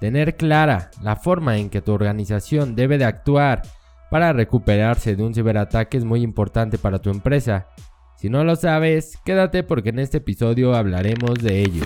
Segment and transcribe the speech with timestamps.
[0.00, 3.62] Tener clara la forma en que tu organización debe de actuar
[4.10, 7.66] para recuperarse de un ciberataque es muy importante para tu empresa.
[8.16, 11.84] Si no lo sabes, quédate porque en este episodio hablaremos de ello.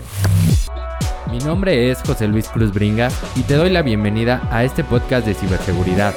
[1.30, 5.26] Mi nombre es José Luis Cruz Bringa y te doy la bienvenida a este podcast
[5.26, 6.14] de ciberseguridad,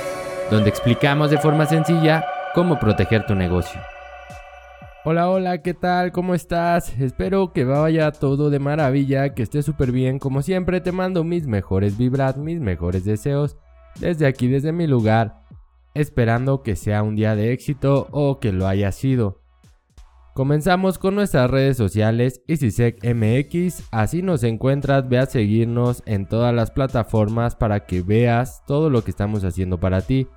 [0.52, 3.80] donde explicamos de forma sencilla cómo proteger tu negocio.
[5.08, 6.12] Hola, hola, ¿qué tal?
[6.12, 7.00] ¿Cómo estás?
[7.00, 10.18] Espero que vaya todo de maravilla, que estés súper bien.
[10.18, 13.56] Como siempre, te mando mis mejores vibras, mis mejores deseos
[14.00, 15.44] desde aquí, desde mi lugar,
[15.94, 19.44] esperando que sea un día de éxito o que lo haya sido.
[20.34, 26.72] Comenzamos con nuestras redes sociales EasySecMX, así nos encuentras, ve a seguirnos en todas las
[26.72, 30.28] plataformas para que veas todo lo que estamos haciendo para ti.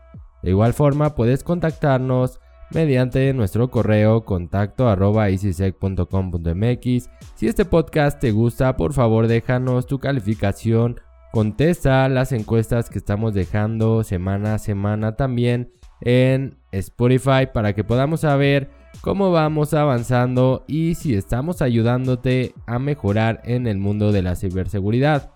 [0.42, 2.38] De igual forma, puedes contactarnos
[2.70, 7.10] mediante nuestro correo contacto arroba easysec.com.mx.
[7.34, 11.00] Si este podcast te gusta, por favor déjanos tu calificación,
[11.32, 18.20] contesta las encuestas que estamos dejando semana a semana también en Spotify para que podamos
[18.20, 24.36] saber cómo vamos avanzando y si estamos ayudándote a mejorar en el mundo de la
[24.36, 25.30] ciberseguridad.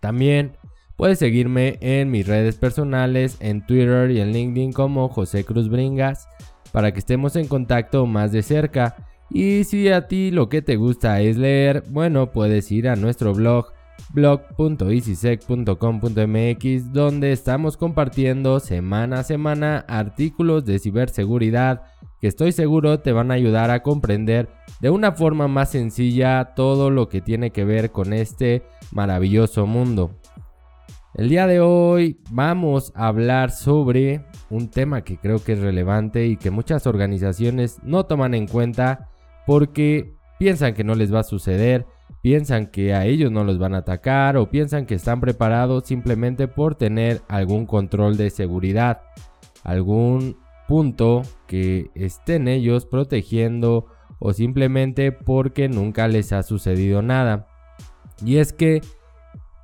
[0.00, 0.56] También
[0.96, 6.28] Puedes seguirme en mis redes personales, en Twitter y en LinkedIn como José Cruz Bringas,
[6.72, 8.96] para que estemos en contacto más de cerca.
[9.30, 13.34] Y si a ti lo que te gusta es leer, bueno, puedes ir a nuestro
[13.34, 13.72] blog
[14.12, 21.82] blog.easysec.com.mx donde estamos compartiendo semana a semana artículos de ciberseguridad
[22.20, 24.48] que estoy seguro te van a ayudar a comprender
[24.80, 30.20] de una forma más sencilla todo lo que tiene que ver con este maravilloso mundo.
[31.14, 36.26] El día de hoy vamos a hablar sobre un tema que creo que es relevante
[36.26, 39.10] y que muchas organizaciones no toman en cuenta
[39.46, 41.86] porque piensan que no les va a suceder,
[42.20, 46.48] piensan que a ellos no los van a atacar o piensan que están preparados simplemente
[46.48, 49.02] por tener algún control de seguridad,
[49.62, 53.86] algún punto que estén ellos protegiendo
[54.18, 57.46] o simplemente porque nunca les ha sucedido nada.
[58.24, 58.80] Y es que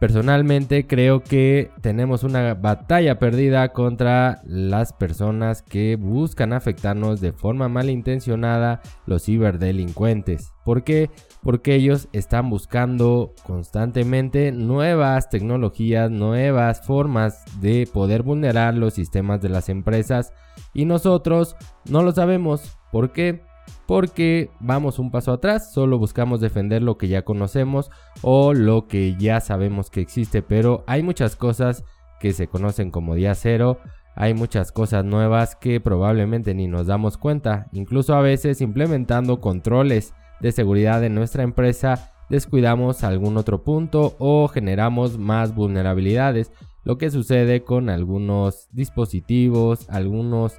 [0.01, 7.69] Personalmente creo que tenemos una batalla perdida contra las personas que buscan afectarnos de forma
[7.69, 10.55] malintencionada, los ciberdelincuentes.
[10.65, 11.11] ¿Por qué?
[11.43, 19.51] Porque ellos están buscando constantemente nuevas tecnologías, nuevas formas de poder vulnerar los sistemas de
[19.51, 20.33] las empresas
[20.73, 21.57] y nosotros
[21.91, 22.79] no lo sabemos.
[22.91, 23.43] ¿Por qué?
[23.87, 27.91] Porque vamos un paso atrás, solo buscamos defender lo que ya conocemos
[28.23, 31.85] o lo que ya sabemos que existe, pero hay muchas cosas
[32.21, 33.79] que se conocen como día cero,
[34.15, 40.15] hay muchas cosas nuevas que probablemente ni nos damos cuenta, incluso a veces implementando controles
[40.41, 46.53] de seguridad en nuestra empresa descuidamos algún otro punto o generamos más vulnerabilidades,
[46.85, 50.55] lo que sucede con algunos dispositivos, algunos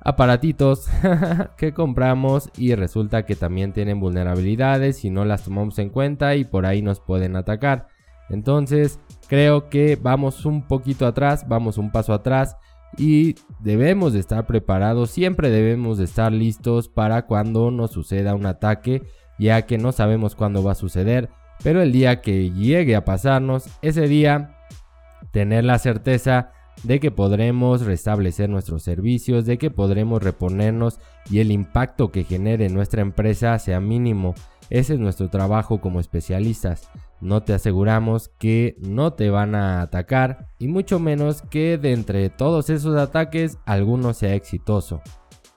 [0.00, 0.88] aparatitos
[1.56, 6.44] que compramos y resulta que también tienen vulnerabilidades y no las tomamos en cuenta y
[6.44, 7.88] por ahí nos pueden atacar.
[8.28, 12.56] Entonces creo que vamos un poquito atrás, vamos un paso atrás
[12.96, 18.46] y debemos de estar preparados, siempre debemos de estar listos para cuando nos suceda un
[18.46, 19.02] ataque,
[19.38, 21.28] ya que no sabemos cuándo va a suceder,
[21.62, 24.56] pero el día que llegue a pasarnos, ese día
[25.30, 26.52] tener la certeza
[26.82, 30.98] de que podremos restablecer nuestros servicios, de que podremos reponernos
[31.30, 34.34] y el impacto que genere nuestra empresa sea mínimo.
[34.70, 36.90] Ese es nuestro trabajo como especialistas.
[37.20, 42.30] No te aseguramos que no te van a atacar y mucho menos que de entre
[42.30, 45.02] todos esos ataques alguno sea exitoso.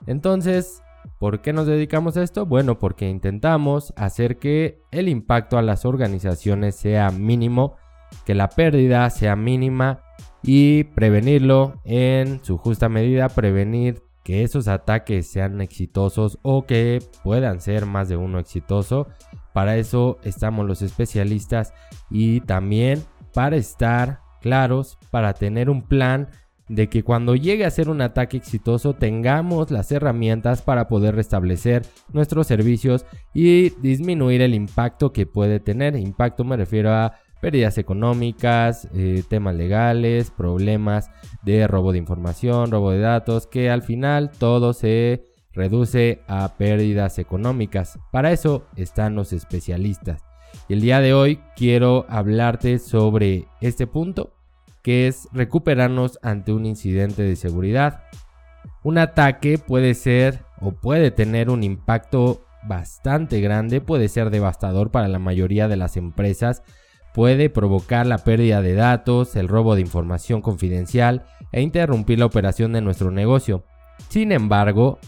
[0.06, 0.82] Entonces,
[1.18, 2.44] ¿por qué nos dedicamos a esto?
[2.44, 7.76] Bueno, porque intentamos hacer que el impacto a las organizaciones sea mínimo,
[8.26, 10.03] que la pérdida sea mínima
[10.44, 17.60] y prevenirlo en su justa medida, prevenir que esos ataques sean exitosos o que puedan
[17.60, 19.08] ser más de uno exitoso.
[19.52, 21.72] Para eso estamos los especialistas
[22.10, 26.28] y también para estar claros, para tener un plan
[26.68, 31.82] de que cuando llegue a ser un ataque exitoso tengamos las herramientas para poder restablecer
[32.12, 33.04] nuestros servicios
[33.34, 35.96] y disminuir el impacto que puede tener.
[35.96, 37.12] Impacto me refiero a
[37.44, 41.10] pérdidas económicas, eh, temas legales, problemas
[41.42, 47.18] de robo de información, robo de datos, que al final todo se reduce a pérdidas
[47.18, 47.98] económicas.
[48.10, 50.24] Para eso están los especialistas.
[50.70, 54.32] Y el día de hoy quiero hablarte sobre este punto,
[54.82, 58.04] que es recuperarnos ante un incidente de seguridad.
[58.82, 65.08] Un ataque puede ser o puede tener un impacto bastante grande, puede ser devastador para
[65.08, 66.62] la mayoría de las empresas
[67.14, 72.72] puede provocar la pérdida de datos, el robo de información confidencial e interrumpir la operación
[72.72, 73.64] de nuestro negocio.
[74.08, 74.98] Sin embargo,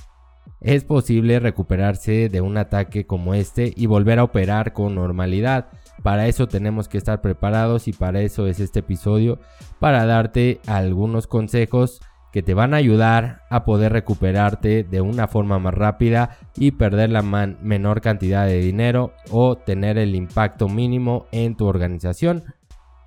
[0.61, 5.67] es posible recuperarse de un ataque como este y volver a operar con normalidad.
[6.05, 9.41] Para eso tenemos que estar preparados y para eso es este episodio,
[9.81, 12.00] para darte algunos consejos
[12.32, 17.11] que te van a ayudar a poder recuperarte de una forma más rápida y perder
[17.11, 22.44] la menor cantidad de dinero o tener el impacto mínimo en tu organización.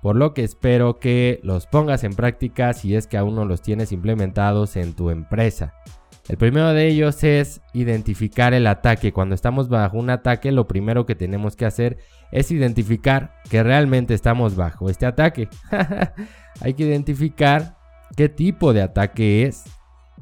[0.02, 3.62] Por lo que espero que los pongas en práctica si es que aún no los
[3.62, 5.74] tienes implementados en tu empresa.
[6.28, 9.12] El primero de ellos es identificar el ataque.
[9.12, 11.98] Cuando estamos bajo un ataque, lo primero que tenemos que hacer
[12.30, 15.48] es identificar que realmente estamos bajo este ataque.
[16.60, 17.79] Hay que identificar
[18.16, 19.64] qué tipo de ataque es.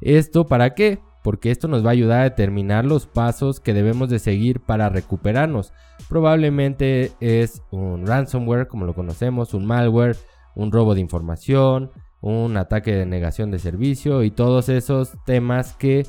[0.00, 1.00] ¿Esto para qué?
[1.22, 4.88] Porque esto nos va a ayudar a determinar los pasos que debemos de seguir para
[4.88, 5.72] recuperarnos.
[6.08, 10.16] Probablemente es un ransomware, como lo conocemos, un malware,
[10.54, 11.90] un robo de información,
[12.20, 16.06] un ataque de negación de servicio y todos esos temas que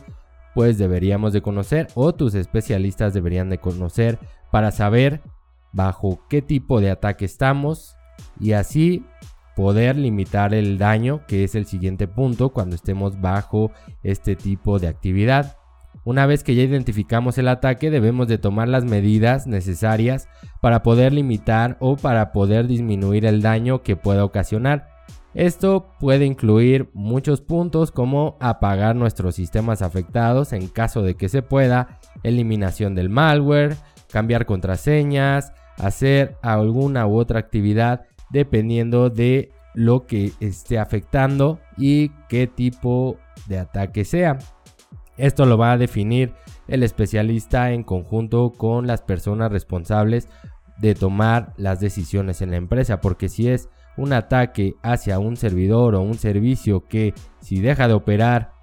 [0.55, 4.19] pues deberíamos de conocer o tus especialistas deberían de conocer
[4.51, 5.21] para saber
[5.71, 7.95] bajo qué tipo de ataque estamos
[8.39, 9.05] y así
[9.59, 13.71] poder limitar el daño, que es el siguiente punto cuando estemos bajo
[14.03, 15.57] este tipo de actividad.
[16.05, 20.29] Una vez que ya identificamos el ataque, debemos de tomar las medidas necesarias
[20.61, 24.87] para poder limitar o para poder disminuir el daño que pueda ocasionar.
[25.33, 31.41] Esto puede incluir muchos puntos como apagar nuestros sistemas afectados en caso de que se
[31.41, 33.75] pueda, eliminación del malware,
[34.09, 42.47] cambiar contraseñas, hacer alguna u otra actividad dependiendo de lo que esté afectando y qué
[42.47, 43.17] tipo
[43.47, 44.37] de ataque sea.
[45.17, 46.33] Esto lo va a definir
[46.67, 50.29] el especialista en conjunto con las personas responsables
[50.79, 55.95] de tomar las decisiones en la empresa, porque si es un ataque hacia un servidor
[55.95, 58.53] o un servicio que si deja de operar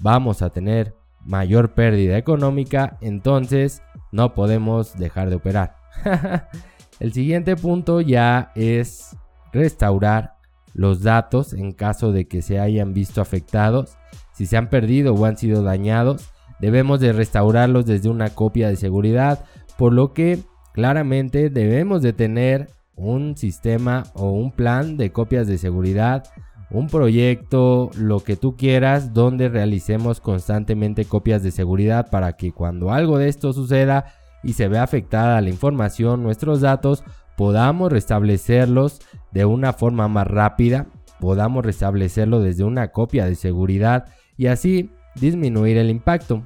[0.00, 5.76] vamos a tener mayor pérdida económica, entonces no podemos dejar de operar.
[7.04, 9.14] El siguiente punto ya es
[9.52, 10.36] restaurar
[10.72, 13.98] los datos en caso de que se hayan visto afectados.
[14.32, 16.30] Si se han perdido o han sido dañados,
[16.60, 19.44] debemos de restaurarlos desde una copia de seguridad,
[19.76, 20.38] por lo que
[20.72, 26.24] claramente debemos de tener un sistema o un plan de copias de seguridad,
[26.70, 32.92] un proyecto, lo que tú quieras, donde realicemos constantemente copias de seguridad para que cuando
[32.92, 34.06] algo de esto suceda,
[34.44, 37.02] y se ve afectada la información, nuestros datos,
[37.36, 39.00] podamos restablecerlos
[39.32, 40.86] de una forma más rápida,
[41.18, 44.06] podamos restablecerlo desde una copia de seguridad
[44.36, 46.44] y así disminuir el impacto.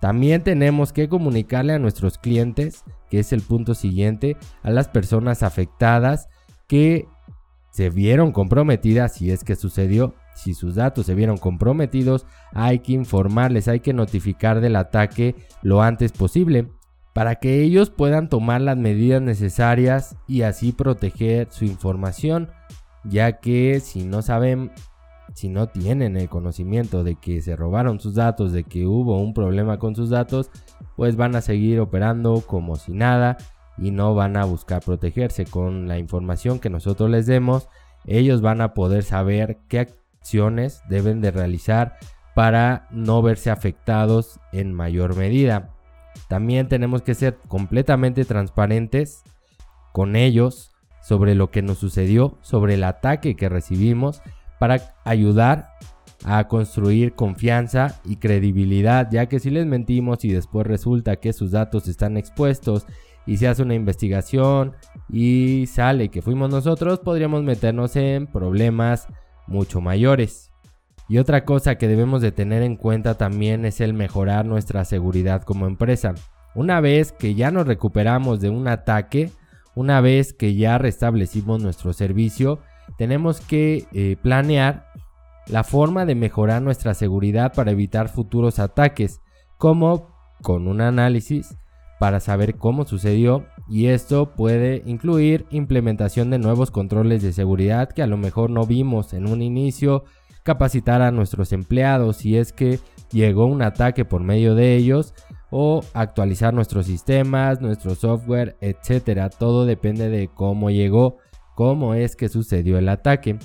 [0.00, 5.42] También tenemos que comunicarle a nuestros clientes, que es el punto siguiente, a las personas
[5.42, 6.28] afectadas
[6.68, 7.08] que
[7.70, 12.92] se vieron comprometidas, si es que sucedió, si sus datos se vieron comprometidos, hay que
[12.92, 16.68] informarles, hay que notificar del ataque lo antes posible
[17.18, 22.48] para que ellos puedan tomar las medidas necesarias y así proteger su información,
[23.02, 24.70] ya que si no saben,
[25.34, 29.34] si no tienen el conocimiento de que se robaron sus datos, de que hubo un
[29.34, 30.52] problema con sus datos,
[30.94, 33.36] pues van a seguir operando como si nada
[33.78, 37.68] y no van a buscar protegerse con la información que nosotros les demos.
[38.06, 41.96] Ellos van a poder saber qué acciones deben de realizar
[42.36, 45.74] para no verse afectados en mayor medida.
[46.28, 49.22] También tenemos que ser completamente transparentes
[49.92, 50.72] con ellos
[51.02, 54.20] sobre lo que nos sucedió, sobre el ataque que recibimos,
[54.58, 55.70] para ayudar
[56.24, 61.52] a construir confianza y credibilidad, ya que si les mentimos y después resulta que sus
[61.52, 62.86] datos están expuestos
[63.26, 64.74] y se hace una investigación
[65.08, 69.06] y sale que fuimos nosotros, podríamos meternos en problemas
[69.46, 70.50] mucho mayores.
[71.08, 75.42] Y otra cosa que debemos de tener en cuenta también es el mejorar nuestra seguridad
[75.42, 76.14] como empresa.
[76.54, 79.30] Una vez que ya nos recuperamos de un ataque,
[79.74, 82.60] una vez que ya restablecimos nuestro servicio,
[82.98, 84.86] tenemos que eh, planear
[85.46, 89.20] la forma de mejorar nuestra seguridad para evitar futuros ataques,
[89.56, 90.10] como
[90.42, 91.56] con un análisis
[91.98, 98.02] para saber cómo sucedió y esto puede incluir implementación de nuevos controles de seguridad que
[98.02, 100.04] a lo mejor no vimos en un inicio
[100.48, 102.80] capacitar a nuestros empleados si es que
[103.12, 105.12] llegó un ataque por medio de ellos
[105.50, 109.28] o actualizar nuestros sistemas, nuestro software, etcétera.
[109.28, 111.18] Todo depende de cómo llegó,
[111.54, 113.38] cómo es que sucedió el ataque.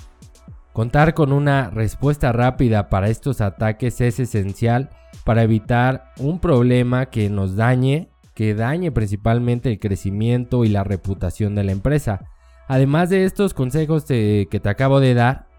[0.71, 4.89] Contar con una respuesta rápida para estos ataques es esencial
[5.25, 11.53] para evitar un problema que nos dañe, que dañe principalmente el crecimiento y la reputación
[11.53, 12.29] de la empresa.
[12.69, 15.52] Además de estos consejos que te acabo de dar,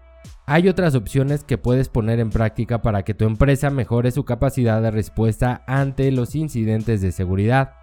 [0.45, 4.81] hay otras opciones que puedes poner en práctica para que tu empresa mejore su capacidad
[4.81, 7.73] de respuesta ante los incidentes de seguridad.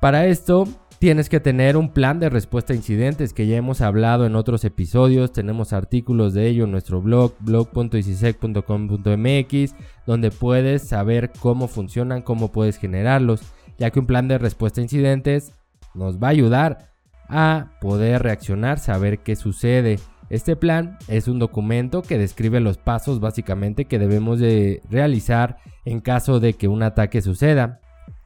[0.00, 0.66] Para esto,
[0.98, 4.64] tienes que tener un plan de respuesta a incidentes que ya hemos hablado en otros
[4.64, 5.30] episodios.
[5.32, 9.74] Tenemos artículos de ello en nuestro blog, blog.icisec.com.mx,
[10.06, 13.42] donde puedes saber cómo funcionan, cómo puedes generarlos,
[13.78, 15.52] ya que un plan de respuesta a incidentes
[15.94, 16.90] nos va a ayudar
[17.28, 19.98] a poder reaccionar, saber qué sucede.
[20.30, 26.00] Este plan es un documento que describe los pasos básicamente que debemos de realizar en
[26.00, 27.80] caso de que un ataque suceda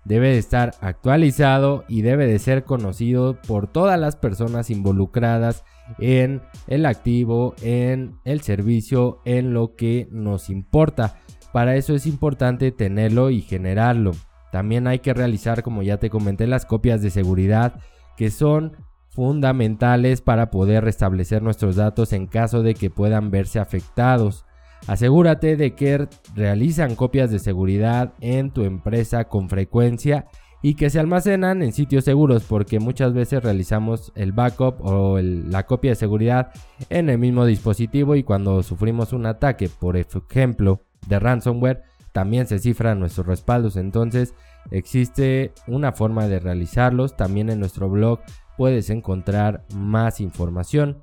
[0.05, 5.65] debe de estar actualizado y debe de ser conocido por todas las personas involucradas
[5.99, 11.17] en el activo, en el servicio, en lo que nos importa.
[11.53, 14.13] Para eso es importante tenerlo y generarlo.
[14.53, 17.81] También hay que realizar, como ya te comenté, las copias de seguridad
[18.17, 18.77] que son
[19.15, 24.45] fundamentales para poder restablecer nuestros datos en caso de que puedan verse afectados.
[24.87, 30.27] Asegúrate de que realizan copias de seguridad en tu empresa con frecuencia
[30.61, 35.65] y que se almacenan en sitios seguros porque muchas veces realizamos el backup o la
[35.67, 36.51] copia de seguridad
[36.91, 42.59] en el mismo dispositivo y cuando sufrimos un ataque, por ejemplo, de ransomware, también se
[42.59, 43.77] cifran nuestros respaldos.
[43.77, 44.35] Entonces
[44.71, 47.17] existe una forma de realizarlos.
[47.17, 48.21] También en nuestro blog
[48.57, 51.03] puedes encontrar más información.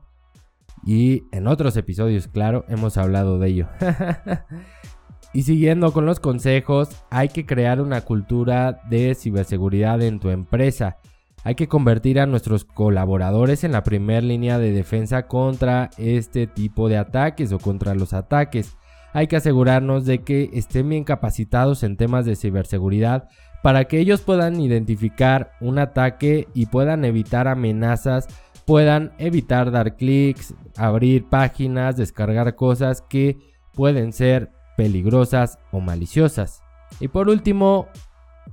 [0.85, 3.67] Y en otros episodios, claro, hemos hablado de ello.
[5.33, 10.97] y siguiendo con los consejos, hay que crear una cultura de ciberseguridad en tu empresa.
[11.43, 16.87] Hay que convertir a nuestros colaboradores en la primera línea de defensa contra este tipo
[16.87, 18.77] de ataques o contra los ataques.
[19.13, 23.27] Hay que asegurarnos de que estén bien capacitados en temas de ciberseguridad
[23.63, 28.27] para que ellos puedan identificar un ataque y puedan evitar amenazas
[28.65, 33.37] puedan evitar dar clics, abrir páginas, descargar cosas que
[33.73, 36.61] pueden ser peligrosas o maliciosas.
[36.99, 37.87] Y por último,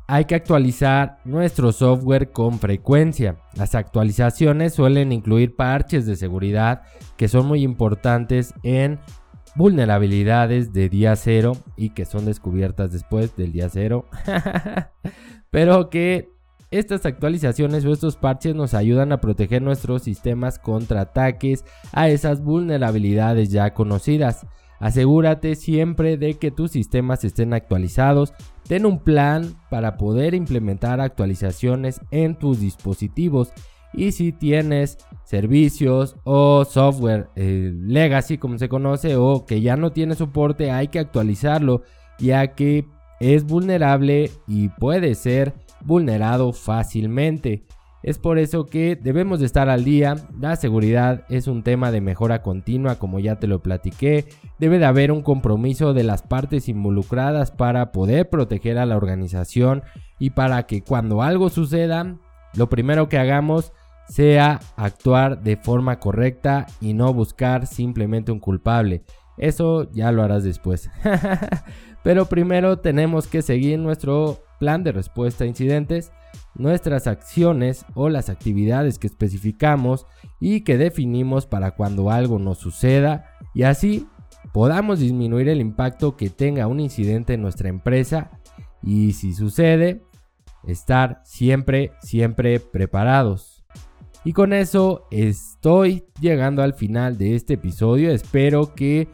[0.06, 3.36] hay que actualizar nuestro software con frecuencia.
[3.54, 6.82] Las actualizaciones suelen incluir parches de seguridad
[7.16, 8.98] que son muy importantes en
[9.58, 14.06] vulnerabilidades de día cero y que son descubiertas después del día cero.
[15.50, 16.30] Pero que
[16.70, 22.40] estas actualizaciones o estos parches nos ayudan a proteger nuestros sistemas contra ataques a esas
[22.40, 24.46] vulnerabilidades ya conocidas.
[24.78, 28.34] Asegúrate siempre de que tus sistemas estén actualizados.
[28.68, 33.52] Ten un plan para poder implementar actualizaciones en tus dispositivos.
[33.92, 39.92] Y si tienes servicios o software eh, legacy como se conoce o que ya no
[39.92, 41.82] tiene soporte, hay que actualizarlo
[42.18, 42.86] ya que
[43.20, 45.54] es vulnerable y puede ser
[45.84, 47.64] vulnerado fácilmente.
[48.02, 50.16] Es por eso que debemos de estar al día.
[50.40, 54.26] La seguridad es un tema de mejora continua, como ya te lo platiqué.
[54.58, 59.82] Debe de haber un compromiso de las partes involucradas para poder proteger a la organización
[60.20, 62.16] y para que cuando algo suceda,
[62.58, 63.72] lo primero que hagamos
[64.08, 69.04] sea actuar de forma correcta y no buscar simplemente un culpable.
[69.36, 70.90] Eso ya lo harás después.
[72.02, 76.10] Pero primero tenemos que seguir nuestro plan de respuesta a incidentes,
[76.56, 80.06] nuestras acciones o las actividades que especificamos
[80.40, 84.08] y que definimos para cuando algo nos suceda y así
[84.52, 88.30] podamos disminuir el impacto que tenga un incidente en nuestra empresa
[88.82, 90.07] y si sucede,
[90.66, 93.64] estar siempre, siempre preparados.
[94.24, 98.10] Y con eso estoy llegando al final de este episodio.
[98.10, 99.08] Espero que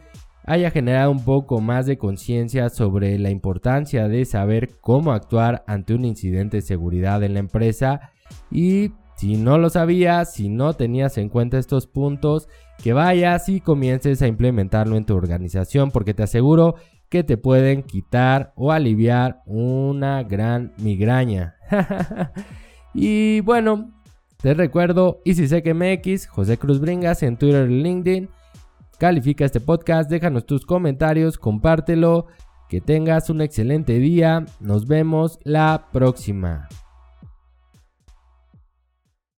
[0.45, 5.93] haya generado un poco más de conciencia sobre la importancia de saber cómo actuar ante
[5.93, 8.11] un incidente de seguridad en la empresa
[8.51, 12.49] y si no lo sabías, si no tenías en cuenta estos puntos,
[12.83, 16.75] que vayas y comiences a implementarlo en tu organización porque te aseguro
[17.09, 21.55] que te pueden quitar o aliviar una gran migraña.
[22.93, 23.91] y bueno,
[24.41, 28.29] te recuerdo MX, José Cruz Bringas en Twitter y LinkedIn.
[28.99, 32.27] Califica este podcast, déjanos tus comentarios, compártelo.
[32.69, 34.45] Que tengas un excelente día.
[34.59, 36.67] Nos vemos la próxima.